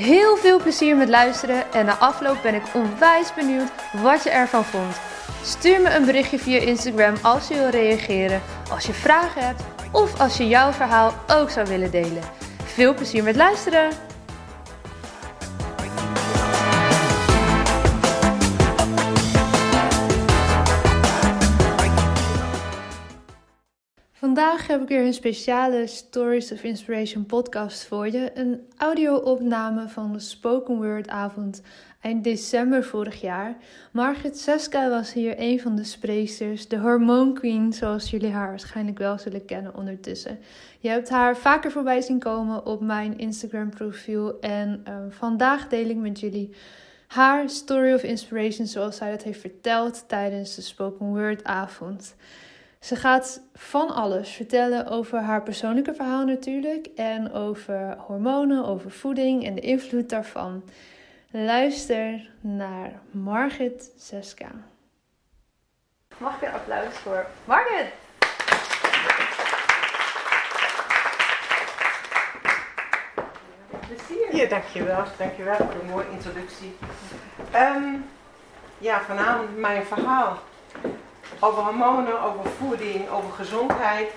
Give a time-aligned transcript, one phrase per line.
[0.00, 3.70] Heel veel plezier met luisteren en na afloop ben ik onwijs benieuwd
[4.02, 5.00] wat je ervan vond.
[5.42, 9.62] Stuur me een berichtje via Instagram als je wil reageren, als je vragen hebt
[9.92, 12.22] of als je jouw verhaal ook zou willen delen.
[12.64, 13.90] Veel plezier met luisteren!
[24.30, 28.30] Vandaag heb ik weer een speciale Stories of Inspiration podcast voor je.
[28.34, 31.62] Een audio-opname van de Spoken Word avond
[32.00, 33.56] eind december vorig jaar.
[33.92, 38.98] Margit Seska was hier een van de spreeksters, de Hormone Queen, zoals jullie haar waarschijnlijk
[38.98, 40.38] wel zullen kennen ondertussen.
[40.78, 45.88] Je hebt haar vaker voorbij zien komen op mijn Instagram profiel en uh, vandaag deel
[45.88, 46.50] ik met jullie
[47.06, 52.14] haar story of inspiration zoals zij dat heeft verteld tijdens de Spoken Word avond.
[52.80, 59.46] Ze gaat van alles vertellen over haar persoonlijke verhaal natuurlijk en over hormonen, over voeding
[59.46, 60.64] en de invloed daarvan.
[61.30, 64.50] Luister naar Margit Seska.
[66.18, 67.92] Mag ik een applaus voor Margit?
[73.86, 74.36] Plezier.
[74.36, 75.04] Ja, dankjewel.
[75.18, 76.76] Dankjewel voor de mooie introductie.
[77.54, 78.04] Um,
[78.78, 80.38] ja, vanavond mijn verhaal
[81.40, 84.08] over hormonen, over voeding, over gezondheid.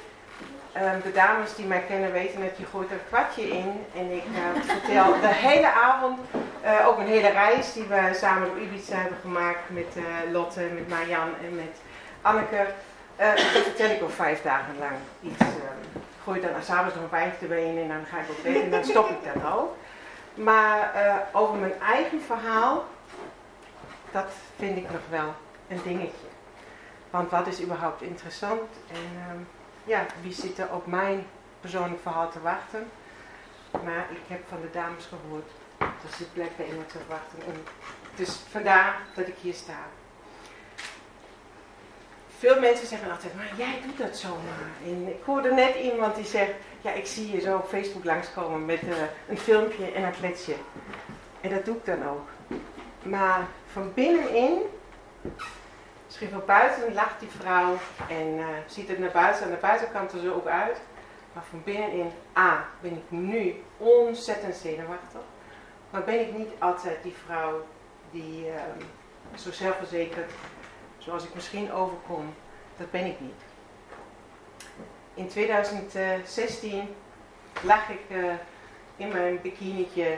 [0.78, 3.86] Um, de dames die mij kennen weten dat je gooit een kwartje in.
[3.96, 6.20] En ik uh, vertel de hele avond
[6.66, 10.62] uh, ook een hele reis die we samen op Ibiza hebben gemaakt met uh, Lotte,
[10.74, 11.78] met Marjan en met
[12.22, 12.66] Anneke.
[13.54, 15.42] dat vertel ik al vijf dagen lang iets.
[15.42, 18.72] Um, gooi dan s'avonds nog een wijntje erbij en dan ga ik op bed en
[18.72, 19.76] dan stop ik dat ook.
[20.34, 20.92] Maar
[21.32, 22.86] over mijn eigen verhaal,
[24.12, 24.28] dat
[24.58, 25.34] vind ik nog wel
[25.68, 26.33] een dingetje.
[27.14, 28.70] Want wat is überhaupt interessant?
[28.92, 29.48] En um,
[29.84, 31.26] ja, wie zit er op mijn
[31.60, 32.92] persoonlijk verhaal te wachten?
[33.72, 35.50] Maar ik heb van de dames gehoord,
[36.18, 37.40] zit plek bij iemand te wachten.
[37.48, 37.64] En
[38.16, 39.80] dus vandaar dat ik hier sta.
[42.38, 44.70] Veel mensen zeggen altijd, maar jij doet dat zomaar.
[44.86, 48.66] En ik hoorde net iemand die zegt, ja ik zie je zo op Facebook langskomen
[48.66, 48.96] met uh,
[49.30, 50.56] een filmpje en een kletsje.
[51.42, 52.28] En dat doe ik dan ook.
[53.04, 54.62] Maar van binnenin
[56.14, 57.78] Misschien van buiten lacht die vrouw
[58.10, 60.82] en uh, ziet het naar buiten, aan de buitenkant er zo ook uit.
[61.34, 65.22] Maar van binnenin, A, ben ik nu ontzettend zenuwachtig.
[65.90, 67.66] Maar ben ik niet altijd die vrouw
[68.12, 68.54] die uh,
[69.36, 70.32] zo zelfverzekerd,
[70.98, 72.34] zoals ik misschien overkom,
[72.78, 73.42] dat ben ik niet.
[75.14, 76.96] In 2016
[77.62, 78.34] lag ik uh,
[78.96, 80.18] in mijn bikinietje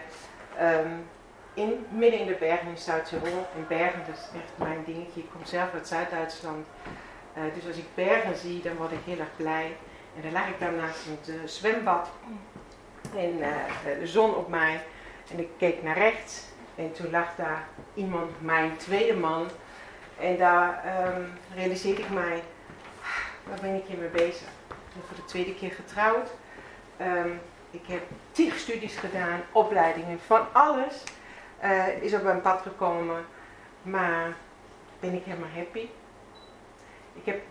[0.61, 1.07] um,
[1.55, 3.47] in, midden in de bergen in Zuid-Tirol.
[3.55, 5.21] En bergen, dat is echt mijn dingetje.
[5.21, 6.67] Ik kom zelf uit Zuid-Duitsland.
[7.37, 9.75] Uh, dus als ik bergen zie, dan word ik heel erg blij.
[10.15, 12.09] En dan lag ik dan naast het uh, zwembad.
[13.15, 13.47] En uh,
[13.99, 14.81] de zon op mij.
[15.31, 16.43] En ik keek naar rechts.
[16.75, 19.47] En toen lag daar iemand, mijn tweede man.
[20.19, 22.43] En daar um, realiseerde ik mij,
[23.43, 24.47] waar ben ik hier mee bezig?
[24.67, 26.29] Ik ben voor de tweede keer getrouwd.
[27.01, 27.41] Um,
[27.71, 28.01] ik heb
[28.31, 31.03] tien studies gedaan, opleidingen, van alles
[31.63, 33.25] uh, is op mijn pad gekomen.
[33.81, 34.33] Maar
[34.99, 35.87] ben ik helemaal happy.
[37.13, 37.41] Ik heb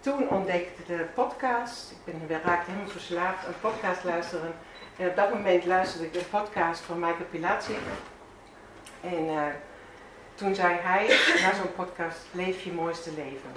[0.00, 1.90] toen ontdekt de podcast.
[1.90, 4.54] Ik ben raakte helemaal verslaafd aan podcast luisteren.
[4.96, 7.76] En op dat moment luisterde ik de podcast van Michael Pilatzi.
[9.00, 9.42] En uh,
[10.34, 11.06] toen zei hij,
[11.42, 13.52] na zo'n podcast, leef je mooiste leven.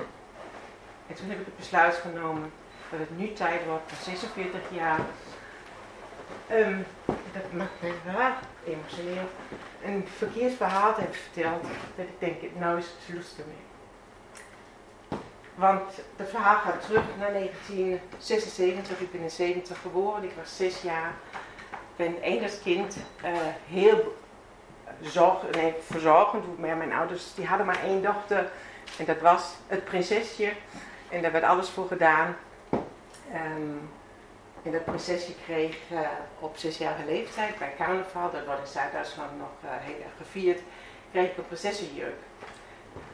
[1.07, 2.51] En toen heb ik het besluit genomen
[2.89, 4.99] dat het nu tijd wordt, van 46 jaar.
[6.51, 6.85] Um,
[7.35, 8.31] dat maakt me wel
[8.73, 9.29] emotioneel
[9.83, 11.63] een verkeerd verhaal heb verteld,
[11.95, 13.63] dat ik denk, nou is het lust ermee.
[15.55, 20.81] Want het verhaal gaat terug naar 1976, ik ben in 70 geboren, ik was 6
[20.81, 21.13] jaar.
[21.71, 23.31] Ik ben enigszins kind, uh,
[23.67, 24.17] heel
[25.01, 26.59] zorg, nee, verzorgend.
[26.59, 28.51] Maar mijn ouders die hadden maar één dochter
[28.97, 30.53] en dat was het prinsesje.
[31.09, 32.35] En daar werd alles voor gedaan.
[33.33, 33.89] Um,
[34.65, 35.99] en dat prinsesje kreeg uh,
[36.39, 40.61] op zesjarige leeftijd bij carnaval, dat wordt in Zuid-Duitsland nog uh, heel erg gevierd,
[41.11, 42.15] kreeg ik een prinsessenjurk.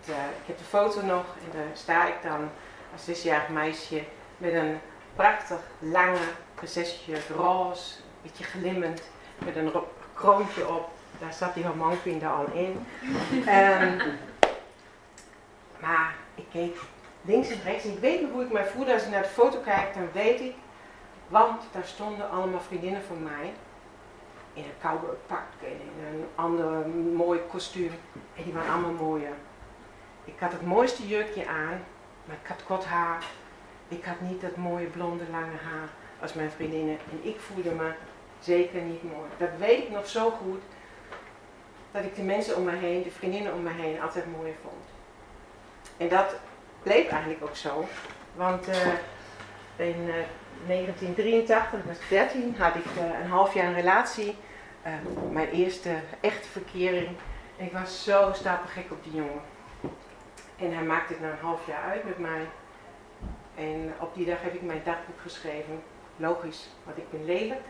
[0.10, 2.50] uh, ik heb de foto nog en daar sta ik dan
[2.94, 4.04] als zesjarig meisje
[4.38, 4.80] met een
[5.16, 9.02] prachtig lange prinsessenjurk, roze, een beetje glimmend,
[9.38, 9.72] met een
[10.14, 10.90] kroontje op.
[11.20, 12.86] daar zat die hormoonpinde al in.
[13.46, 14.10] Ehm,
[15.80, 16.78] maar ik keek
[17.22, 19.28] links en rechts en ik weet nog hoe ik mij voelde als ik naar de
[19.28, 20.56] foto kijk, dan weet ik,
[21.32, 23.54] want daar stonden allemaal vriendinnen van mij
[24.54, 27.92] in een cowboypak en in een ander mooi kostuum.
[28.36, 29.34] En die waren allemaal mooier.
[30.26, 31.84] Ik had het mooiste jurkje aan,
[32.26, 33.24] maar ik had kort haar.
[33.88, 35.90] Ik had niet dat mooie blonde lange haar
[36.22, 36.98] als mijn vriendinnen.
[37.12, 37.92] En ik voelde me
[38.40, 39.30] zeker niet mooi.
[39.38, 40.62] Dat weet ik nog zo goed.
[41.92, 44.86] Dat ik de mensen om me heen, de vriendinnen om me heen, altijd mooier vond.
[45.98, 46.36] En dat
[46.84, 47.86] bleef eigenlijk ook zo.
[48.36, 48.76] Want uh,
[49.76, 50.14] in uh,
[50.68, 54.36] 1983, ik was 13, had ik uh, een half jaar een relatie.
[55.32, 57.10] mijn eerste echte verkering.
[57.56, 59.42] Ik was zo stapelgek op die jongen.
[60.58, 62.48] En hij maakte het na een half jaar uit met mij.
[63.56, 65.84] En op die dag heb ik mijn dagboek geschreven.
[66.18, 67.62] Logisch, want ik ben lelijk.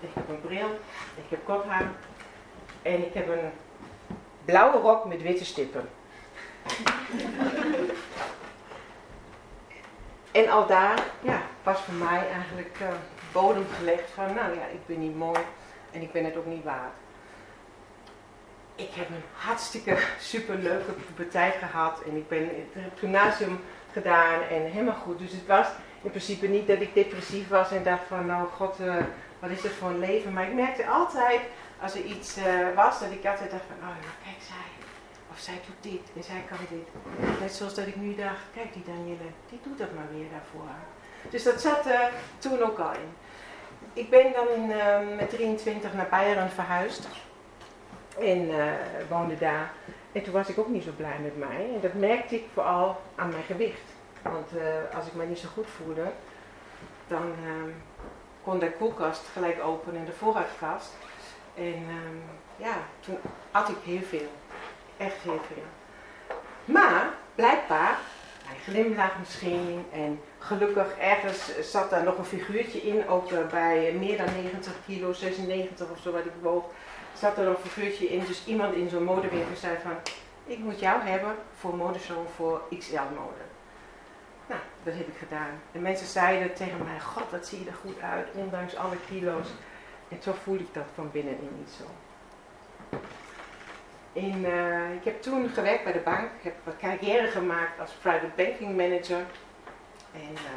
[0.00, 0.78] Ik heb een bril.
[1.14, 1.90] Ik heb kort haar.
[2.82, 3.50] En ik heb een
[4.44, 5.88] blauwe rok met witte stippen.
[10.40, 12.88] en al daar ja, was voor mij eigenlijk uh,
[13.32, 15.40] bodem gelegd van, nou ja, ik ben niet mooi
[15.90, 16.94] en ik ben het ook niet waard.
[18.74, 23.60] Ik heb een hartstikke superleuke puberteit gehad en ik ben het gymnasium
[23.92, 25.18] gedaan en helemaal goed.
[25.18, 25.66] Dus het was
[26.02, 28.96] in principe niet dat ik depressief was en dacht van, nou god, uh,
[29.38, 30.32] wat is het voor een leven.
[30.32, 31.40] Maar ik merkte altijd,
[31.80, 34.68] als er iets uh, was, dat ik altijd dacht van, oh kijk zij,
[35.30, 37.40] of zij doet dit en zij kan dit.
[37.40, 40.76] Net zoals dat ik nu dacht, kijk die Danielle, die doet dat maar weer daarvoor.
[41.30, 42.00] Dus dat zat uh,
[42.38, 43.14] toen ook al in.
[43.92, 47.08] Ik ben dan uh, met 23 naar Beieren verhuisd.
[48.18, 48.50] En
[49.08, 49.72] woonde daar.
[50.12, 51.70] En toen was ik ook niet zo blij met mij.
[51.74, 53.80] En dat merkte ik vooral aan mijn gewicht.
[54.22, 54.50] Want
[54.94, 56.04] als ik me niet zo goed voelde,
[57.06, 57.70] dan ehm,
[58.42, 60.92] kon de koelkast gelijk openen en de voorraadkast.
[61.54, 62.22] En um,
[62.56, 63.18] ja, toen
[63.50, 64.28] at ik heel veel.
[64.96, 65.64] Echt heel veel.
[66.64, 67.85] Maar blijkbaar,
[68.68, 74.16] glimlach misschien en gelukkig ergens zat daar nog een figuurtje in, ook uh, bij meer
[74.16, 76.64] dan 90 kilo, 96 of zo wat ik woog,
[77.18, 78.24] zat er nog een figuurtje in.
[78.26, 79.92] Dus iemand in zo'n modewinkel zei van,
[80.46, 83.44] ik moet jou hebben voor modezoon voor XL mode.
[84.46, 85.60] Nou, dat heb ik gedaan.
[85.72, 89.48] En mensen zeiden tegen mij, god wat zie je er goed uit, ondanks alle kilo's.
[90.08, 91.84] En zo voel ik dat van binnenin niet zo.
[94.16, 96.30] In, uh, ik heb toen gewerkt bij de bank.
[96.38, 99.24] Ik heb wat carrière gemaakt als private banking manager.
[100.12, 100.50] En uh,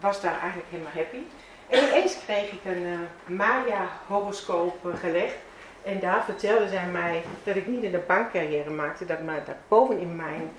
[0.00, 1.22] was daar eigenlijk helemaal happy.
[1.68, 5.36] En ineens kreeg ik een uh, Maya-horoscoop gelegd.
[5.82, 9.56] En daar vertelde zij mij dat ik niet in de bankcarrière maakte, dat maar dat
[9.68, 10.50] boven in mijn,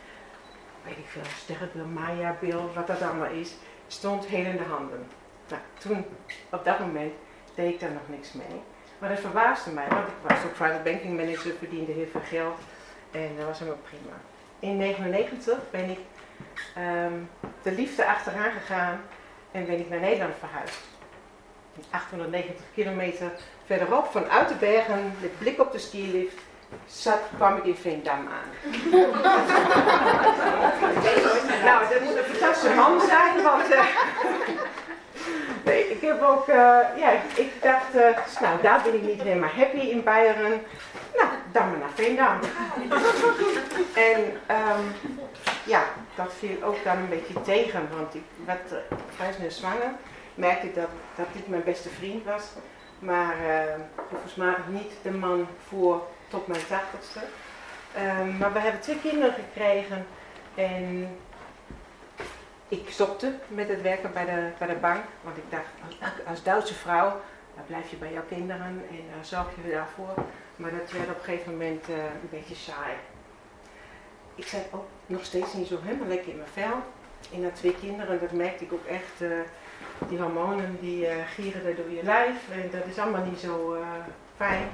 [0.83, 3.55] weet ik veel, sterrenbeeld, Maya-beeld, wat dat allemaal is,
[3.87, 5.07] stond heel in de handen.
[5.49, 6.05] Nou, toen,
[6.49, 7.13] op dat moment,
[7.55, 8.61] deed ik daar nog niks mee.
[8.99, 12.57] Maar dat verbaasde mij, want ik was ook private banking manager, verdiende heel veel geld
[13.11, 14.15] en dat was helemaal prima.
[14.59, 15.99] In 1999 ben ik
[16.77, 17.29] um,
[17.61, 19.01] de liefde achteraan gegaan
[19.51, 20.83] en ben ik naar Nederland verhuisd.
[21.89, 23.31] 890 kilometer
[23.65, 26.37] verderop, vanuit de bergen, met blik op de skilift,
[26.85, 28.49] zat, kwam ik in Veendam aan.
[31.65, 33.73] nou, dat moet een fantastische man zijn, want...
[33.73, 33.85] Uh,
[36.15, 36.55] heb ook, uh,
[36.97, 40.61] ja, ik dacht, uh, nou daar ben ik niet helemaal happy in Beieren.
[41.15, 42.39] Nou, dan maar naar Veendam.
[44.11, 44.21] en
[44.55, 45.11] um,
[45.63, 45.83] ja,
[46.15, 48.77] dat viel ook dan een beetje tegen, want ik werd uh,
[49.15, 49.91] vrij snel zwanger.
[50.35, 52.43] Merkte ik dat, dat dit mijn beste vriend was,
[52.99, 53.35] maar
[54.09, 57.19] volgens mij niet de man voor tot mijn tachtigste.
[57.97, 60.05] Um, maar we hebben twee kinderen gekregen
[60.55, 61.09] en
[62.79, 65.69] ik stopte met het werken bij de, bij de bank, want ik dacht,
[66.27, 67.21] als Duitse vrouw,
[67.55, 70.13] dan blijf je bij jouw kinderen en uh, zorg je daarvoor.
[70.55, 72.93] Maar dat werd op een gegeven moment uh, een beetje saai.
[74.35, 76.75] Ik zat ook nog steeds niet zo helemaal lekker in mijn vel.
[77.33, 79.29] En na twee kinderen, dat merkte ik ook echt, uh,
[80.07, 82.49] die hormonen die gieren er door je lijf.
[82.51, 83.83] En dat is allemaal niet zo
[84.35, 84.67] fijn.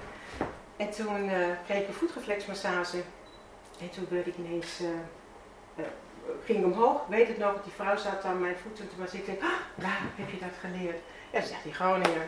[0.78, 1.30] En toen
[1.66, 2.98] kreeg ik een voetreflexmassage.
[3.82, 4.82] En toen werd ik ineens
[6.46, 8.90] ging omhoog, weet het nog, die vrouw zat aan mijn voeten.
[8.90, 10.98] Toen was ik ah, waar heb je dat geleerd?
[11.32, 12.28] Ja, ze zegt die Groninger.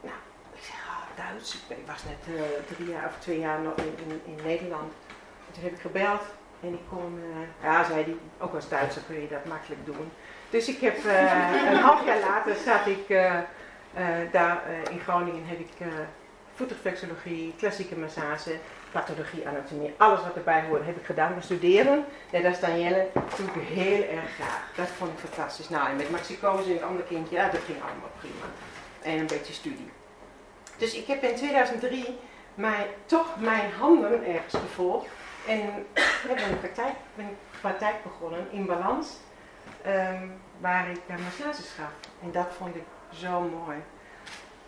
[0.00, 0.16] Nou,
[0.54, 1.64] ik zeg, oh, Duits.
[1.68, 2.42] Ik was net uh,
[2.76, 4.92] drie jaar of twee jaar nog in, in, in Nederland.
[5.46, 6.22] En toen heb ik gebeld
[6.60, 10.10] en ik kon, uh, ja, zei die, ook als Duitser kun je dat makkelijk doen.
[10.50, 13.08] Dus ik heb, uh, een half jaar later zat ik
[14.32, 15.72] daar in Groningen, heb ik
[16.54, 18.58] voetreflexologie, klassieke massage,
[18.92, 21.32] pathologie, anatomie, alles wat erbij hoorde, heb ik gedaan.
[21.32, 24.70] Maar studeren, net als Danielle, doe ik heel erg graag.
[24.76, 25.68] Dat vond ik fantastisch.
[25.68, 28.44] Nou, en met Maxicose en het andere kindje, ja, dat ging allemaal prima.
[29.02, 29.90] En een beetje studie.
[30.76, 32.18] Dus ik heb in 2003
[32.54, 35.06] mij, toch mijn handen ergens gevolgd.
[35.46, 35.60] En
[36.28, 39.16] heb een praktijk, ben een praktijk begonnen in balans,
[39.82, 40.28] ehm,
[40.60, 41.92] waar ik uh, massages gaf.
[42.22, 43.78] En dat vond ik zo mooi.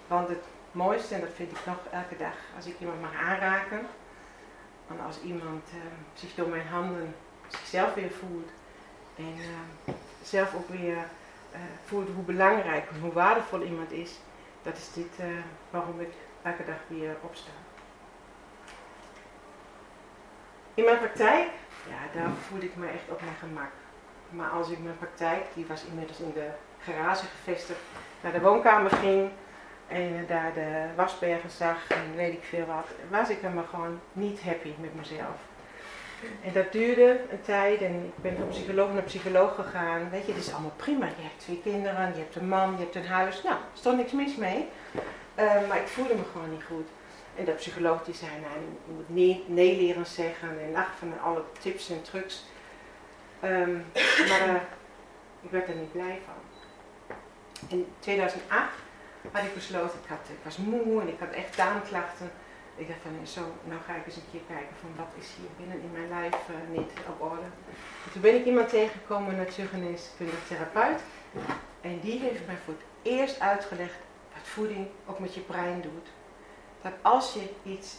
[0.06, 0.44] Want het
[0.76, 3.86] mooiste, en dat vind ik nog elke dag, als ik iemand mag aanraken,
[4.86, 5.80] want als iemand uh,
[6.14, 7.14] zich door mijn handen
[7.48, 8.48] zichzelf weer voelt
[9.16, 14.18] en uh, zelf ook weer uh, voelt hoe belangrijk en hoe waardevol iemand is,
[14.62, 15.26] dat is dit
[15.70, 17.50] waarom ik elke dag weer opsta.
[20.74, 21.48] In mijn praktijk,
[21.88, 23.70] ja, daar voelde ik me echt op mijn gemak.
[24.30, 26.48] Maar als ik mijn praktijk, die was inmiddels in de
[26.80, 27.80] garage gevestigd,
[28.20, 29.30] naar de woonkamer ging
[29.88, 34.42] en daar de wasbergen zag en weet ik veel wat, was ik helemaal gewoon niet
[34.42, 35.36] happy met mezelf.
[36.44, 40.10] En dat duurde een tijd en ik ben van psycholoog naar psycholoog gegaan.
[40.10, 41.06] Weet je, het is allemaal prima.
[41.06, 43.42] Je hebt twee kinderen, je hebt een man, je hebt een huis.
[43.42, 44.68] Nou, er stond niks mis mee.
[45.38, 46.88] Uh, maar ik voelde me gewoon niet goed.
[47.36, 48.52] En de psycholoog die zei, nou,
[48.86, 52.44] je moet nee, nee leren zeggen en ach, van alle tips en trucs.
[53.44, 53.84] Um,
[54.28, 54.54] maar uh,
[55.42, 56.34] ik werd er niet blij van.
[57.68, 58.72] In 2008
[59.32, 62.30] had ik besloten, ik, had, ik was moe en ik had echt darmklachten.
[62.76, 65.48] Ik dacht van, zo, nou ga ik eens een keer kijken van wat is hier
[65.56, 67.48] binnen in mijn lijf uh, niet op orde.
[68.04, 71.00] En toen ben ik iemand tegengekomen, een natuurgeneeskundig therapeut.
[71.80, 73.98] En die heeft mij voor het eerst uitgelegd
[74.34, 76.08] wat voeding ook met je brein doet.
[76.82, 77.96] Dat als je iets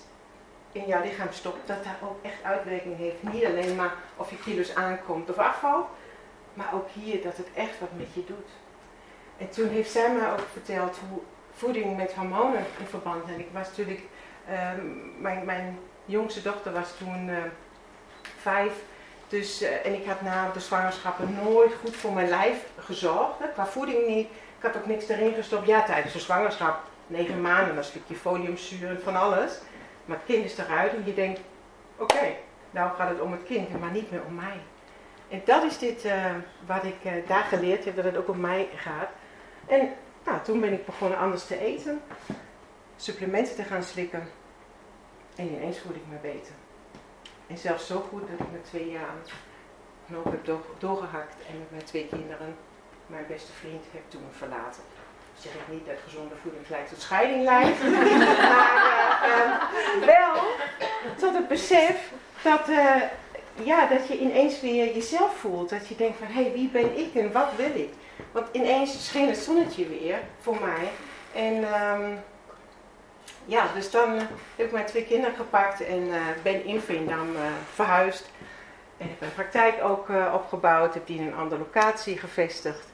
[0.71, 3.23] in jouw lichaam stopt, dat daar ook echt uitwerking heeft.
[3.23, 5.87] Niet alleen maar of je kilo's aankomt of afvalt,
[6.53, 8.49] maar ook hier dat het echt wat met je doet.
[9.37, 11.21] En toen heeft zij mij ook verteld hoe
[11.53, 13.27] voeding met hormonen in verband.
[13.27, 14.01] En ik was natuurlijk,
[14.77, 17.37] um, mijn, mijn jongste dochter was toen uh,
[18.41, 18.73] vijf.
[19.27, 23.35] Dus, uh, en ik had na de zwangerschappen nooit goed voor mijn lijf gezorgd.
[23.53, 24.27] Qua voeding niet.
[24.57, 25.67] Ik had ook niks erin gestopt.
[25.67, 29.59] Ja, tijdens de zwangerschap, negen maanden, een stukje foliumzuur en van alles.
[30.05, 31.39] Maar het kind is eruit en je denkt,
[31.97, 32.35] oké,
[32.71, 34.59] nou gaat het om het kind, maar niet meer om mij.
[35.29, 36.13] En dat is dit uh,
[36.65, 39.09] wat ik uh, daar geleerd heb, dat het ook om mij gaat.
[39.67, 39.93] En
[40.25, 42.01] nou, toen ben ik begonnen anders te eten,
[42.95, 44.29] supplementen te gaan slikken.
[45.35, 46.53] En ineens voelde ik me beter.
[47.47, 49.13] En zelfs zo goed dat ik met twee jaar
[50.07, 52.55] knoop heb door, doorgehakt en met mijn twee kinderen
[53.07, 54.83] mijn beste vriend heb toen verlaten.
[55.39, 58.71] zeg ik niet dat gezonde voeding leidt tot scheiding leidt, maar
[59.25, 60.43] uh, uh, wel
[61.17, 63.01] tot het besef dat, uh,
[63.63, 65.69] ja, dat je ineens weer jezelf voelt.
[65.69, 67.93] Dat je denkt van, hé, hey, wie ben ik en wat wil ik?
[68.31, 70.89] Want ineens scheen het zonnetje weer voor mij.
[71.33, 72.19] En um,
[73.47, 74.17] ja, dus dan
[74.55, 77.41] heb ik mijn twee kinderen gepakt en uh, ben in Veendam uh,
[77.73, 78.29] verhuisd.
[78.97, 82.85] En heb mijn praktijk ook uh, opgebouwd, heb die in een andere locatie gevestigd.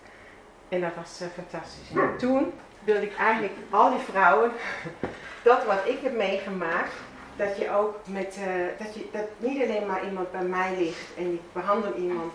[0.69, 1.89] En dat was fantastisch.
[1.95, 4.51] En toen wilde ik eigenlijk al die vrouwen,
[5.43, 6.93] dat wat ik heb meegemaakt,
[7.35, 8.37] dat je ook met,
[8.77, 12.33] dat, je, dat niet alleen maar iemand bij mij ligt en ik behandel iemand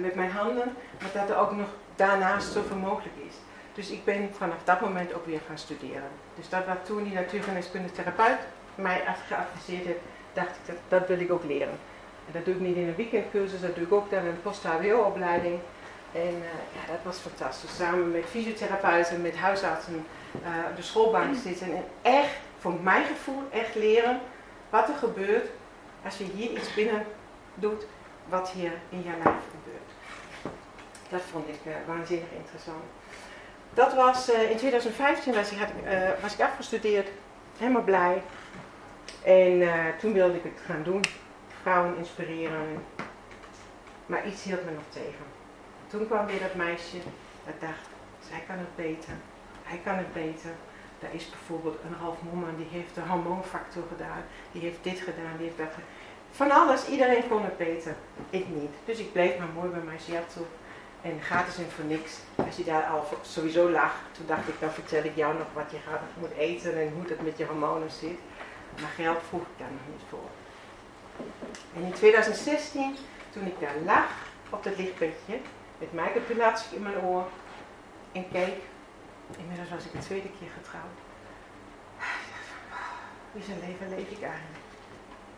[0.00, 3.34] met mijn handen, maar dat er ook nog daarnaast zoveel mogelijk is.
[3.74, 6.10] Dus ik ben vanaf dat moment ook weer gaan studeren.
[6.34, 8.38] Dus dat wat toen die natuurgeneeskundige therapeut
[8.74, 9.98] mij geadviseerd heeft,
[10.32, 11.78] dacht ik dat, dat wil ik ook leren.
[12.26, 14.42] En dat doe ik niet in een weekendcursus, dat doe ik ook dan in een
[14.42, 15.58] post-HBO-opleiding.
[16.12, 17.76] En uh, ja, dat was fantastisch.
[17.76, 20.06] Samen met fysiotherapeuten, met huisartsen
[20.42, 21.76] uh, op de schoolbank zitten.
[21.76, 24.20] En echt, voor mijn gevoel, echt leren
[24.70, 25.48] wat er gebeurt
[26.04, 27.04] als je hier iets binnen
[27.54, 27.86] doet
[28.28, 29.85] wat hier in jouw lijf gebeurt.
[31.16, 32.84] Dat vond ik uh, waanzinnig interessant.
[33.74, 37.08] Dat was uh, in 2015 was ik, uh, was ik afgestudeerd,
[37.58, 38.22] helemaal blij.
[39.24, 39.68] En
[39.98, 41.04] toen wilde ik het gaan doen,
[41.62, 42.84] vrouwen inspireren.
[44.06, 45.24] Maar iets hield me nog tegen.
[45.86, 46.96] Toen kwam weer dat meisje
[47.46, 47.88] dat dacht,
[48.28, 49.12] zij kan het beter,
[49.62, 50.50] hij kan het beter.
[50.98, 52.16] Daar is bijvoorbeeld een half
[52.56, 55.94] die heeft de hormoonfactor gedaan, die heeft dit gedaan, die heeft dat gedaan.
[56.30, 57.94] Van alles, iedereen kon het beter,
[58.30, 58.74] ik niet.
[58.84, 60.46] Dus ik bleef maar mooi bij mijn toe.
[61.06, 62.12] En gratis en voor niks.
[62.34, 65.70] Als je daar al sowieso lag, toen dacht ik, dan vertel ik jou nog wat
[65.70, 68.18] je gaat, moet eten en hoe het met je hormonen zit.
[68.80, 70.28] Maar geld vroeg ik daar nog niet voor.
[71.76, 72.96] En in 2016,
[73.32, 74.10] toen ik daar lag
[74.50, 75.38] op dat lichtbedje,
[75.78, 77.28] met micropilatie in mijn oor
[78.12, 78.56] en keek,
[79.38, 80.96] inmiddels was ik de tweede keer getrouwd.
[83.32, 84.64] Wie zijn leven leef ik eigenlijk?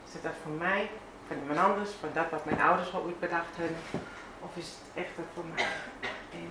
[0.04, 0.90] Is dat voor mij,
[1.26, 3.76] van iemand anders, van dat wat mijn ouders al ooit bedacht hebben?
[4.40, 5.64] Of is het echt voor mij?
[6.33, 6.50] En,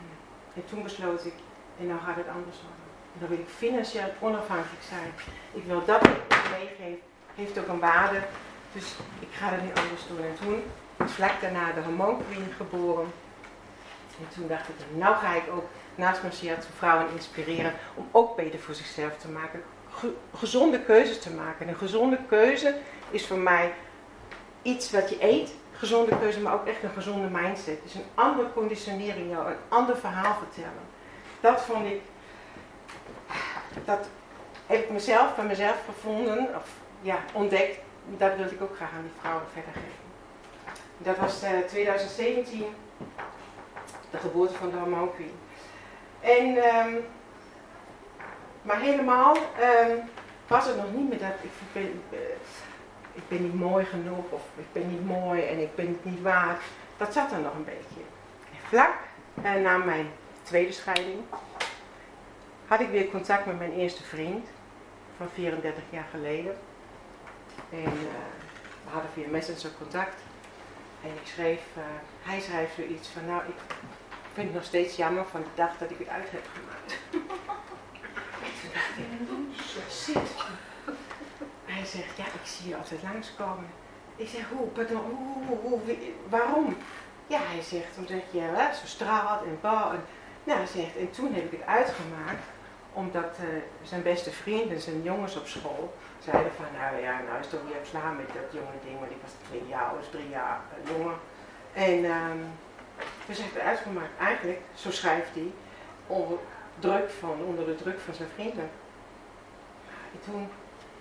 [0.55, 1.33] en, toen besloot ik,
[1.79, 2.87] en nou gaat het anders worden.
[3.13, 5.11] En dan wil ik financieel onafhankelijk zijn.
[5.53, 6.99] Ik wil dat wat ik meegeef,
[7.35, 8.19] heeft ook een waarde.
[8.71, 10.25] Dus ik ga het niet anders doen.
[10.25, 10.63] En toen
[11.05, 13.11] is vlak daarna de hormoonqueen geboren.
[14.19, 15.65] En toen dacht ik, nou ga ik ook
[15.95, 19.63] naast mijn shiatsu vrouwen inspireren om ook beter voor zichzelf te maken.
[20.35, 21.67] gezonde keuzes te maken.
[21.67, 22.75] Een gezonde keuze
[23.09, 23.73] is voor mij
[24.61, 27.83] iets wat je eet, gezonde keuze, maar ook echt een gezonde mindset.
[27.83, 30.85] Dus een andere conditionering een ander verhaal vertellen.
[31.39, 32.01] Dat vond ik,
[33.85, 34.09] dat
[34.65, 36.69] heb ik mezelf bij mezelf gevonden, of
[37.01, 37.79] ja, ontdekt.
[38.17, 40.05] Dat wilde ik ook graag aan die vrouwen verder geven.
[40.97, 43.23] Dat was 2017, eh,
[44.11, 45.35] de geboorte van de Hormone Queen.
[46.19, 46.93] En, ehm,
[48.61, 49.99] maar helemaal um,
[50.47, 52.19] was het nog niet meer dat ik uh,
[53.17, 56.21] ik ben niet mooi genoeg of ik ben niet mooi en ik ben het niet
[56.21, 56.61] waard.
[56.97, 58.01] Dat zat er nog een beetje.
[58.51, 58.93] En vlak
[59.43, 60.09] uh, na mijn
[60.43, 61.19] tweede scheiding
[62.67, 64.47] had ik weer contact met mijn eerste vriend
[65.17, 66.57] van 34 jaar geleden.
[67.69, 68.23] En uh,
[68.83, 70.21] we hadden via Messenger contact.
[71.03, 71.83] En ik schreef, uh,
[72.21, 73.75] hij schreef zoiets van, nou, ik
[74.33, 76.97] vind het nog steeds jammer van de dag dat ik het uit heb gemaakt.
[78.73, 80.45] dacht ik, shit.
[81.87, 83.69] Zegt, ja, ik zie je altijd langskomen.
[84.15, 85.97] Ik zeg, hoe, pardon, hoe, hoe, hoe,
[86.29, 86.77] waarom?
[87.27, 89.59] Ja, hij zegt, omdat je hè, zo straalt en.
[89.61, 90.03] En,
[90.43, 92.43] nou, hij zegt, en toen heb ik het uitgemaakt
[92.93, 93.47] omdat uh,
[93.81, 97.59] zijn beste vriend en zijn jongens op school zeiden van, nou ja, nou is toch
[97.67, 100.91] weer klaar met dat jonge ding, want ik was twee jaar of drie jaar uh,
[100.91, 101.15] jonger.
[101.73, 102.45] En um,
[103.25, 105.51] dus heeft het uitgemaakt, eigenlijk, zo schrijft hij,
[106.07, 106.37] onder
[106.79, 108.69] druk van, onder de druk van zijn vrienden.
[110.13, 110.49] En toen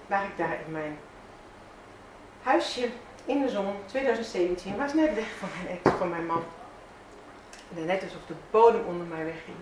[0.07, 0.99] lag ik daar in mijn
[2.43, 2.89] huisje
[3.25, 6.43] in de zon, 2017, was net weg van mijn ex, van mijn man.
[7.77, 9.57] En net alsof de bodem onder mij wegging.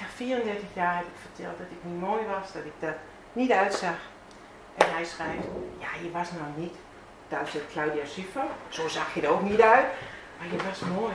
[0.00, 2.96] Na 34 jaar heb ik verteld dat ik niet mooi was, dat ik er
[3.32, 3.96] niet uitzag.
[4.76, 5.46] En hij schrijft,
[5.78, 6.74] ja je was nou niet
[7.28, 9.86] Duitse Claudia Schiffer, zo zag je er ook niet uit,
[10.38, 11.14] maar je was mooi.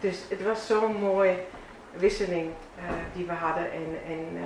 [0.00, 1.44] Dus het was zo'n mooie
[1.92, 2.84] wisseling uh,
[3.14, 3.72] die we hadden.
[3.72, 4.42] En, en, uh,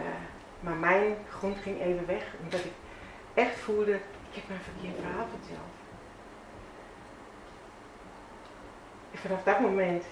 [0.61, 2.73] maar mijn grond ging even weg, omdat ik
[3.35, 5.73] echt voelde, ik heb mijn verkeerd verhaal verteld.
[9.25, 10.05] Vanaf dat moment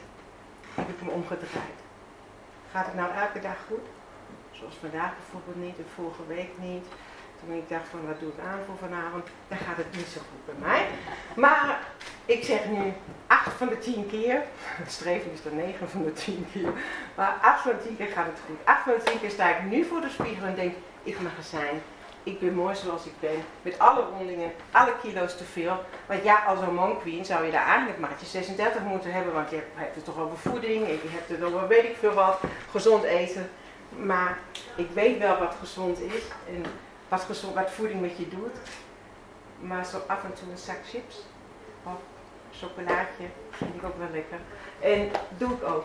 [0.74, 1.78] heb ik hem omgedraaid.
[2.70, 3.87] Gaat het nou elke dag goed?
[4.50, 6.87] Zoals vandaag bijvoorbeeld niet en vorige week niet.
[7.40, 10.20] Toen ik dacht van wat doe ik aan voor vanavond, dan gaat het niet zo
[10.20, 10.87] goed bij mij.
[11.37, 11.80] Maar
[12.24, 12.92] ik zeg nu
[13.26, 14.42] 8 van de 10 keer,
[14.82, 16.72] het streven is dan 9 van de 10 keer,
[17.14, 18.58] maar 8 van de 10 keer gaat het goed.
[18.64, 21.37] 8 van de 10 keer sta ik nu voor de spiegel en denk, ik mag
[21.37, 21.82] er zijn.
[22.22, 25.85] Ik ben mooi zoals ik ben, met alle rondingen, alle kilo's te veel.
[26.06, 29.62] Want ja, als een queen zou je daar eigenlijk maatje 36 moeten hebben, want je
[29.74, 33.02] hebt het toch over voeding, en je hebt het over weet ik veel wat, gezond
[33.02, 33.50] eten.
[33.88, 34.38] Maar
[34.76, 36.64] ik weet wel wat gezond is en
[37.08, 38.56] wat, gezond, wat voeding met je doet.
[39.61, 41.16] Maar zo af en toe een zak chips
[41.82, 42.00] of
[42.52, 44.38] chocolaatje vind ik ook wel lekker.
[44.80, 45.85] En doe ik ook.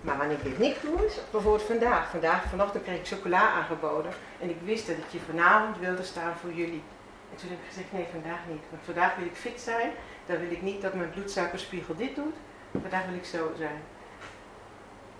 [0.00, 2.10] Maar wanneer ik dit niet doe, is bijvoorbeeld vandaag.
[2.10, 4.12] Vandaag, vanochtend kreeg ik chocola aangeboden.
[4.40, 6.82] En ik wist dat ik je vanavond wilde staan voor jullie.
[7.30, 8.62] En toen heb ik gezegd, nee, vandaag niet.
[8.70, 9.90] Want vandaag wil ik fit zijn.
[10.26, 12.34] Dan wil ik niet dat mijn bloedsuikerspiegel dit doet.
[12.80, 13.82] Vandaag wil ik zo zijn.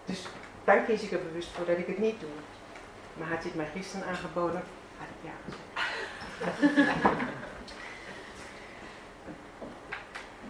[0.05, 0.27] Dus
[0.65, 2.29] daar kies ik er bewust voor dat ik het niet doe.
[3.15, 4.63] Maar had je het mij gisteren aangeboden,
[4.99, 5.69] had ik ja gezegd.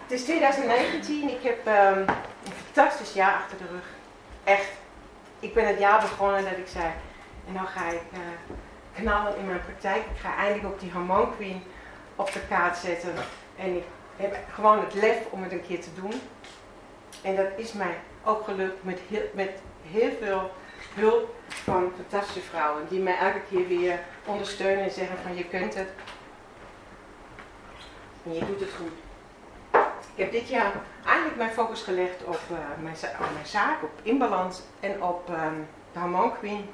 [0.03, 1.29] het is 2019.
[1.29, 1.99] Ik heb um,
[2.45, 3.99] een fantastisch jaar achter de rug
[5.41, 6.85] ik ben het jaar begonnen dat ik zei,
[7.47, 8.19] en nou ga ik uh,
[8.95, 9.97] knallen in mijn praktijk.
[9.97, 11.63] Ik ga eindelijk ook die Hormone Queen
[12.17, 13.15] op de kaart zetten.
[13.57, 13.85] En ik
[14.17, 16.13] heb gewoon het lef om het een keer te doen.
[17.23, 19.51] En dat is mij ook gelukt met heel, met
[19.91, 20.51] heel veel
[20.95, 22.87] hulp van fantastische vrouwen.
[22.89, 25.89] Die mij elke keer weer ondersteunen en zeggen van je kunt het.
[28.25, 29.10] En je doet het goed.
[30.15, 30.73] Ik heb dit jaar
[31.05, 32.97] eigenlijk mijn focus gelegd op, uh, mijn,
[33.35, 36.71] mijn, zaak, op inbalans en op um, de Hormone Queen.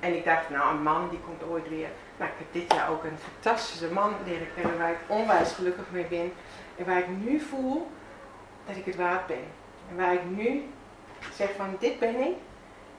[0.00, 1.88] En ik dacht, nou, een man die komt ooit weer.
[2.16, 5.84] Maar ik heb dit jaar ook een fantastische man leren kennen waar ik onwijs gelukkig
[5.90, 6.32] mee ben.
[6.76, 7.90] En waar ik nu voel
[8.66, 9.44] dat ik het waard ben.
[9.90, 10.64] En waar ik nu
[11.34, 12.36] zeg van, dit ben ik.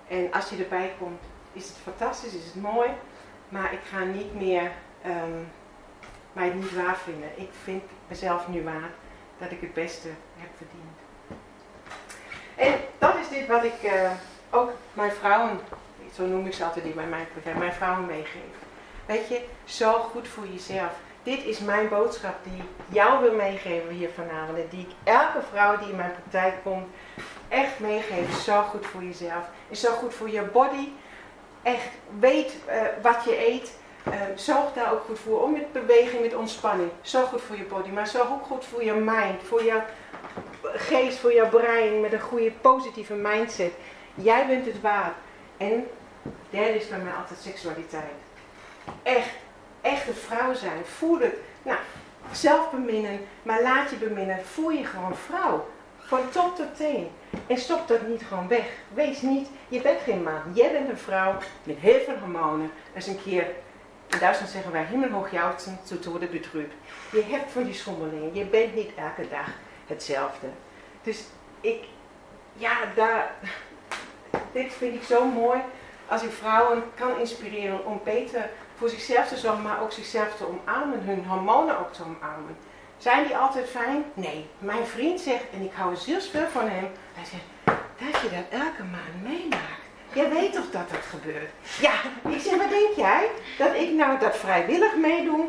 [0.08, 1.22] En als je erbij komt,
[1.54, 2.90] is het fantastisch, is het mooi.
[3.50, 4.72] Maar ik ga niet meer
[5.06, 5.52] um,
[6.34, 7.30] mij niet waar vinden.
[7.36, 8.94] Ik vind mezelf nu waard
[9.38, 10.98] dat ik het beste heb verdiend.
[12.56, 14.12] En dat is dit wat ik uh,
[14.50, 15.60] ook mijn vrouwen,
[16.14, 18.56] zo noem ik ze altijd die bij mijn mijn vrouwen meegeef.
[19.06, 20.92] Weet je, zorg goed voor jezelf.
[21.24, 24.58] Dit is mijn boodschap die ik jou wil meegeven hier vanavond.
[24.58, 26.88] En die ik elke vrouw die in mijn praktijk komt
[27.48, 28.42] echt meegeef.
[28.42, 29.44] Zorg goed voor jezelf.
[29.70, 30.88] En zorg goed voor je body.
[31.62, 33.80] Echt, weet uh, wat je eet.
[34.08, 35.44] Uh, zorg daar ook goed voor.
[35.44, 36.90] Om met beweging, met ontspanning.
[37.02, 37.90] Zorg goed voor je body.
[37.90, 39.44] Maar zorg ook goed voor je mind.
[39.44, 39.82] Voor je
[40.64, 42.02] geest, voor je brein.
[42.02, 43.72] Met een goede positieve mindset.
[44.16, 45.14] Jij bent het waard.
[45.58, 45.88] En
[46.50, 48.12] derde is bij mij altijd seksualiteit.
[49.04, 49.30] echt,
[49.82, 50.86] echt een vrouw zijn.
[50.86, 51.36] Voel het.
[51.64, 51.78] Nou,
[52.32, 54.46] zelf beminnen, maar laat je beminnen.
[54.46, 55.66] Voel je gewoon vrouw.
[55.98, 57.08] Van top tot teen.
[57.48, 58.66] En stop dat niet gewoon weg.
[58.94, 60.42] Wees niet, je bent geen man.
[60.54, 62.72] Jij bent een vrouw met heel veel hormonen.
[62.94, 63.48] Dat is een keer,
[64.12, 66.74] in Duitsland zeggen wij himmelhoog jouwtsen, zo tode betrübt.
[67.12, 68.36] Je hebt van die schommelingen.
[68.36, 69.48] Je bent niet elke dag
[69.88, 70.48] hetzelfde.
[71.04, 71.24] Dus
[71.62, 71.84] ik,
[72.54, 73.32] ja, daar,
[74.52, 75.60] dit vind ik zo mooi.
[76.08, 80.48] Als ik vrouwen kan inspireren om beter voor zichzelf te zorgen, maar ook zichzelf te
[80.48, 82.58] omarmen, hun hormonen ook te omarmen.
[82.98, 84.04] Zijn die altijd fijn?
[84.14, 84.50] Nee.
[84.60, 88.84] Mijn vriend zegt, en ik hou zielsveel van hem, hij zegt, dat je dat elke
[88.84, 89.81] maand meemaakt.
[90.14, 91.50] Jij weet toch dat dat gebeurt?
[91.80, 91.94] Ja,
[92.30, 93.30] ik zeg, wat denk jij?
[93.58, 95.46] Dat ik nou dat vrijwillig meedoe?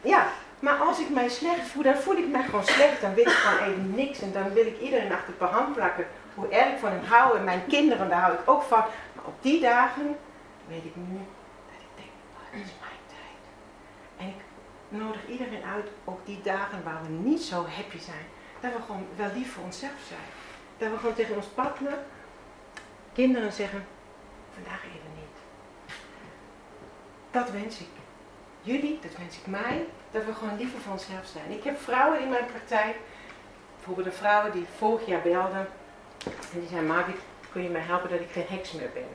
[0.00, 0.26] Ja,
[0.62, 3.00] maar als ik mij slecht voel, dan voel ik mij gewoon slecht.
[3.00, 4.20] Dan wil ik gewoon even niks.
[4.20, 6.06] En dan wil ik iedereen achter per hand plakken.
[6.34, 7.36] Hoe erg ik van hem hou.
[7.36, 8.84] En mijn kinderen, daar hou ik ook van.
[9.12, 10.16] Maar op die dagen
[10.68, 11.18] weet ik nu
[11.66, 13.42] dat ik denk, oh, dat is mijn tijd.
[14.16, 14.42] En ik
[14.88, 18.26] nodig iedereen uit op die dagen waar we niet zo happy zijn.
[18.60, 20.28] Dat we gewoon wel lief voor onszelf zijn.
[20.78, 21.98] Dat we gewoon tegen ons partner,
[23.12, 23.86] kinderen zeggen,
[24.54, 25.36] vandaag even niet.
[27.30, 27.92] Dat wens ik.
[28.62, 31.50] Jullie, dat wens ik mij, dat we gewoon liever voor onszelf zijn.
[31.50, 32.96] Ik heb vrouwen in mijn praktijk,
[33.76, 35.66] bijvoorbeeld een vrouw die vorig jaar belde.
[36.52, 37.20] En die zei, Margit,
[37.52, 39.08] kun je mij helpen dat ik geen heks meer ben?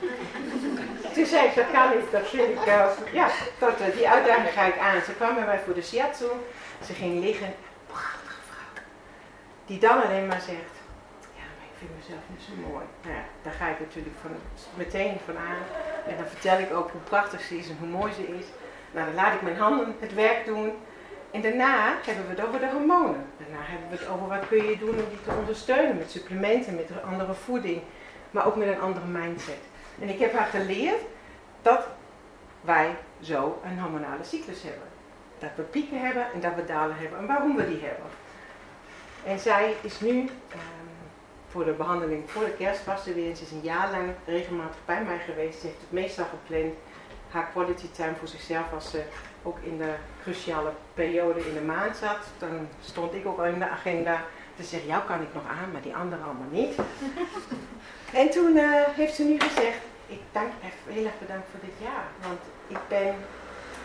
[1.14, 4.52] Toen zei ik, dat kan niet, dat vind ik, uh, ja, dat, uh, die uitdaging
[4.52, 5.02] ga ik aan.
[5.02, 6.26] Ze kwam bij mij voor de shiatsu,
[6.84, 7.54] ze ging liggen,
[7.86, 8.82] prachtige vrouw.
[9.66, 10.79] Die dan alleen maar zegt,
[11.80, 12.84] vind mezelf niet zo mooi.
[13.02, 14.30] Nou ja, daar ga ik natuurlijk van,
[14.74, 15.64] meteen van aan.
[16.08, 18.46] En dan vertel ik ook hoe prachtig ze is en hoe mooi ze is.
[18.92, 20.72] Nou, dan laat ik mijn handen het werk doen.
[21.30, 23.24] En daarna hebben we het over de hormonen.
[23.36, 26.74] Daarna hebben we het over wat kun je doen om die te ondersteunen met supplementen,
[26.74, 27.82] met andere voeding,
[28.30, 29.62] maar ook met een andere mindset.
[30.00, 31.02] En ik heb haar geleerd
[31.62, 31.86] dat
[32.60, 34.88] wij zo een hormonale cyclus hebben.
[35.38, 38.10] Dat we pieken hebben en dat we dalen hebben en waarom we die hebben.
[39.24, 40.79] En zij is nu um,
[41.50, 43.36] voor de behandeling voor de kerst was ze weer.
[43.36, 45.60] Ze is een jaar lang regelmatig bij mij geweest.
[45.60, 46.74] Ze heeft het meestal gepland
[47.30, 49.02] haar quality time voor zichzelf als ze
[49.42, 52.18] ook in de cruciale periode in de maand zat.
[52.38, 54.24] Dan stond ik ook al in de agenda
[54.56, 56.74] te zeggen, jou kan ik nog aan, maar die anderen allemaal niet.
[58.20, 60.52] en toen uh, heeft ze nu gezegd, ik dank
[60.86, 63.14] heel erg bedankt voor dit jaar, want ik ben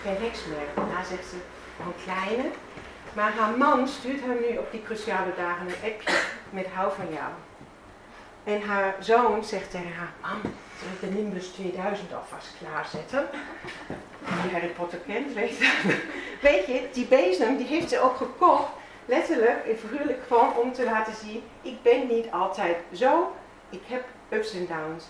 [0.04, 0.68] geen heks meer.
[0.76, 1.36] Daarna zegt ze,
[1.80, 2.50] een kleine.
[3.14, 7.06] Maar haar man stuurt haar nu op die cruciale dagen een appje met hou van
[7.14, 7.32] jou.
[8.46, 10.42] En haar zoon zegt tegen haar, mam,
[10.80, 13.30] zal ik de Nimbus 2000 alvast klaarzetten?
[14.44, 16.00] Die Harry Potter kent, weet je.
[16.42, 18.70] Weet je, die bezem, die heeft ze ook gekocht,
[19.06, 23.32] letterlijk en figuurlijk gewoon om te laten zien, ik ben niet altijd zo,
[23.70, 25.06] ik heb ups en downs.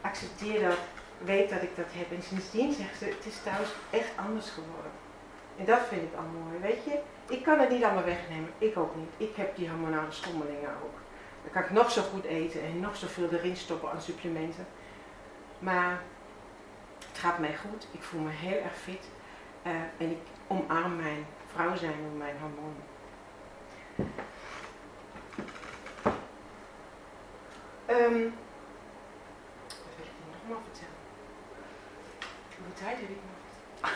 [0.00, 0.78] Accepteer dat,
[1.24, 2.10] weet dat ik dat heb.
[2.10, 4.92] En sindsdien zegt ze, het is thuis echt anders geworden.
[5.58, 6.98] En dat vind ik al mooi, weet je.
[7.34, 9.28] Ik kan het niet allemaal wegnemen, ik ook niet.
[9.28, 11.05] Ik heb die hormonale schommelingen ook.
[11.46, 14.66] Dan kan ik nog zo goed eten en nog zoveel erin stoppen aan supplementen.
[15.58, 16.02] Maar
[17.08, 17.86] het gaat mij goed.
[17.90, 19.08] Ik voel me heel erg fit.
[19.66, 22.84] Uh, en ik omarm mijn vrouw zijn en mijn hormonen.
[27.90, 28.34] Um,
[29.66, 30.94] wat wil ik je nog maar vertellen?
[32.56, 33.90] Hoeveel tijd heb ik nog?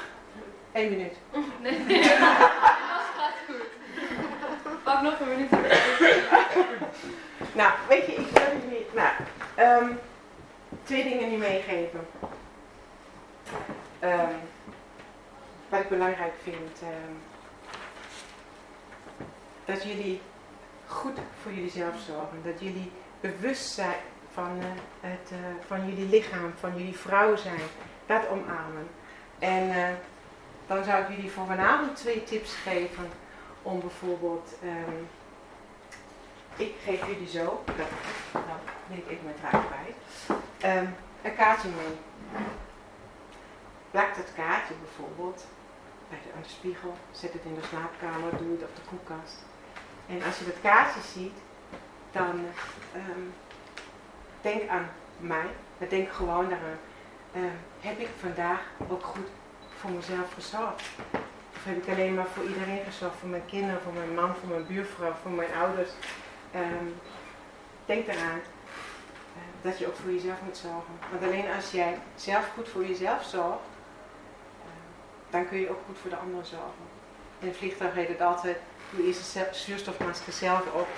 [0.72, 1.16] Eén minuut.
[1.60, 4.82] Nee, dat gaat goed.
[4.84, 5.50] Pak nog een minuut.
[7.52, 8.86] nou, weet je, ik wil jullie...
[8.94, 9.12] Nou,
[9.82, 9.98] um,
[10.82, 12.06] twee dingen nu meegeven.
[14.02, 14.36] Um,
[15.68, 16.82] wat ik belangrijk vind.
[16.82, 17.18] Um,
[19.64, 20.20] dat jullie
[20.86, 22.42] goed voor jullie zelf zorgen.
[22.44, 24.00] Dat jullie bewust zijn
[24.32, 24.64] van, uh,
[25.00, 27.60] het, uh, van jullie lichaam, van jullie vrouw zijn.
[28.06, 28.88] Dat omarmen.
[29.38, 29.88] En uh,
[30.66, 33.08] dan zou ik jullie voor vanavond twee tips geven.
[33.62, 34.58] Om bijvoorbeeld...
[36.60, 37.90] ik geef jullie zo, dat,
[38.32, 39.94] nou, neem ik even mijn draad bij.
[40.76, 41.96] Um, een kaartje mee.
[43.90, 45.46] Plak dat kaartje bijvoorbeeld
[46.08, 49.36] bij de, aan de spiegel, zet het in de slaapkamer, doe het op de koelkast.
[50.06, 51.38] En als je dat kaartje ziet,
[52.10, 52.46] dan
[52.94, 53.32] um,
[54.40, 55.46] denk aan mij,
[55.78, 56.78] maar denk gewoon daaraan.
[57.36, 59.28] Um, heb ik vandaag ook goed
[59.78, 60.82] voor mezelf gezorgd?
[61.54, 63.16] Of heb ik alleen maar voor iedereen gezorgd?
[63.20, 65.90] Voor mijn kinderen, voor mijn man, voor mijn buurvrouw, voor mijn ouders?
[66.54, 66.94] Um,
[67.86, 68.40] denk eraan
[69.36, 70.94] uh, dat je ook voor jezelf moet zorgen.
[71.10, 73.68] Want alleen als jij zelf goed voor jezelf zorgt,
[74.58, 74.66] uh,
[75.30, 76.86] dan kun je ook goed voor de anderen zorgen.
[77.38, 78.56] In het vliegtuig heet het altijd,
[78.90, 80.88] doe eerst een zuurstofmasker zelf op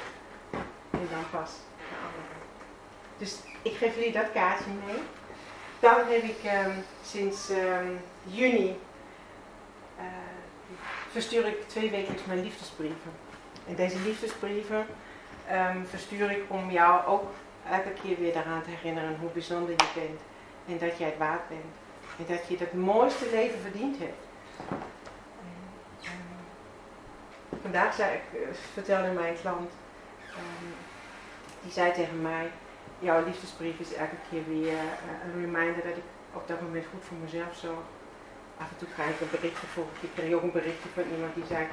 [0.91, 2.37] en dan pas de anderen.
[3.19, 5.03] Dus ik geef jullie dat kaartje mee.
[5.81, 7.91] dan heb ik ehm, sinds ehm,
[8.25, 8.77] juni
[9.99, 10.05] uh,
[11.11, 13.13] verstuur ik twee wekelijks mijn liefdesbrieven.
[13.69, 14.87] En deze liefdesbrieven
[15.51, 17.31] um, verstuur ik om jou ook
[17.71, 20.21] elke keer weer daaraan te herinneren hoe bijzonder je bent.
[20.67, 21.75] En dat jij het waard bent.
[22.19, 24.23] En dat je het mooiste leven verdiend hebt.
[27.63, 29.71] vandaag zei ik, uh, vertelde mijn klant,
[31.63, 32.51] die zei tegen mij,
[32.99, 37.05] jouw liefdesbrief is elke keer weer uh, een reminder dat ik op dat moment goed
[37.05, 37.87] voor mezelf zorg.
[38.59, 41.35] Af en toe krijg ik een berichtje, vorige keer kreeg ook een berichtje van iemand
[41.35, 41.67] die zei,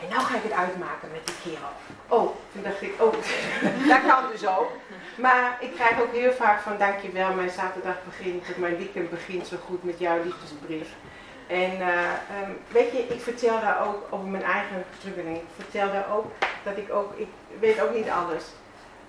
[0.00, 1.72] en nou ga ik het uitmaken met die kerel.
[2.08, 3.12] Oh, toen dacht ik, oh,
[3.90, 4.70] dat kan dus ook.
[5.16, 9.56] Maar ik krijg ook heel vaak van, dankjewel, mijn zaterdag begint, mijn weekend begint zo
[9.66, 10.88] goed met jouw liefdesbrief.
[11.46, 11.88] En uh,
[12.42, 15.36] um, weet je, ik vertel daar ook over mijn eigen struggeling.
[15.36, 17.28] Ik vertel daar ook dat ik ook, ik
[17.60, 18.44] weet ook niet alles.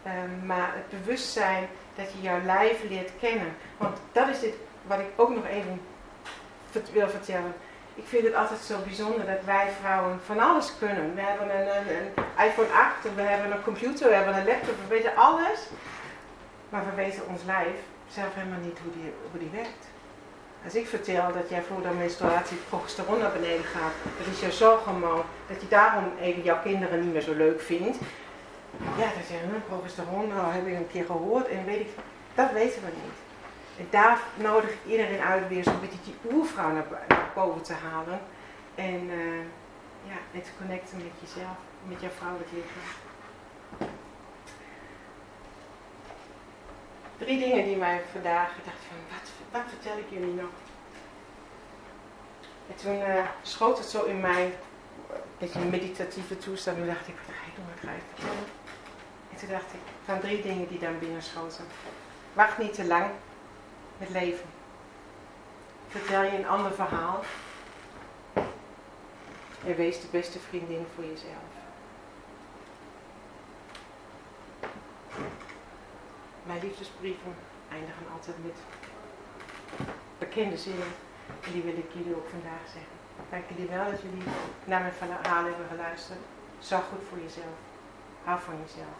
[0.07, 3.55] Um, maar het bewustzijn dat je jouw lijf leert kennen.
[3.77, 5.81] Want dat is dit wat ik ook nog even
[6.93, 7.53] wil vertellen.
[7.95, 11.15] Ik vind het altijd zo bijzonder dat wij vrouwen van alles kunnen.
[11.15, 14.75] We hebben een, een, een iPhone 8, we hebben een computer, we hebben een laptop,
[14.81, 15.59] we weten alles.
[16.69, 17.77] Maar we weten ons lijf
[18.07, 19.85] zelf helemaal niet hoe die, hoe die werkt.
[20.63, 24.51] Als ik vertel dat jij voor de menstruatie progesteron naar beneden gaat, dat is jouw
[24.51, 27.97] zorghormoon, dat je daarom even jouw kinderen niet meer zo leuk vindt.
[28.97, 31.89] Ja, dan zeggen we, progesteron, nou heb ik een keer gehoord en weet ik,
[32.35, 33.24] dat weten we niet.
[33.77, 36.85] En daar nodig iedereen uit weer zo'n beetje die oervrouw naar,
[37.33, 38.19] boven te halen.
[38.75, 39.41] En, uh,
[40.07, 41.57] ja, te connecten met jezelf,
[41.87, 43.03] met jouw vrouwelijk lichaam.
[47.17, 50.49] Drie dingen die mij vandaag, ik dacht van, wat, wat vertel ik jullie nog?
[52.67, 54.45] En toen uh, schoot het zo in mij,
[55.09, 56.77] een beetje een meditatieve toestand.
[56.77, 58.29] Toen dacht ik, wat ga ik doen, wat ga ik?
[59.31, 61.65] En toen dacht ik, van drie dingen die dan binnen schoten.
[62.33, 63.05] Wacht niet te lang
[63.97, 64.45] met leven.
[65.87, 67.23] Vertel je een ander verhaal.
[69.65, 71.53] En wees de beste vriendin voor jezelf.
[76.43, 77.35] Mijn liefdesbrieven
[77.71, 78.55] eindigen altijd met
[80.17, 80.87] bekende zinnen.
[81.45, 82.95] En die wil ik jullie ook vandaag zeggen.
[83.29, 84.23] Dank jullie wel dat jullie
[84.63, 86.19] naar mijn verhaal hebben geluisterd.
[86.59, 87.57] Zorg goed voor jezelf.
[88.23, 88.97] Hou van jezelf.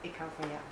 [0.00, 0.64] Ik hou van jou.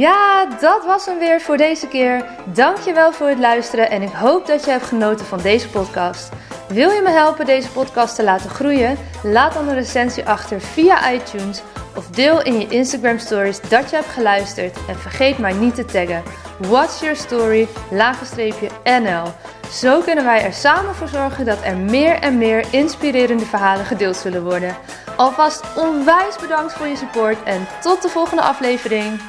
[0.00, 2.24] Ja, dat was hem weer voor deze keer.
[2.44, 6.28] Dankjewel voor het luisteren en ik hoop dat je hebt genoten van deze podcast.
[6.68, 8.98] Wil je me helpen deze podcast te laten groeien?
[9.22, 11.62] Laat dan een recensie achter via iTunes
[11.96, 15.84] of deel in je Instagram stories dat je hebt geluisterd en vergeet mij niet te
[15.84, 16.22] taggen.
[16.58, 17.68] What's Your Story,
[18.84, 19.32] NL.
[19.70, 24.16] Zo kunnen wij er samen voor zorgen dat er meer en meer inspirerende verhalen gedeeld
[24.16, 24.76] zullen worden.
[25.16, 29.20] Alvast onwijs bedankt voor je support en tot de volgende aflevering.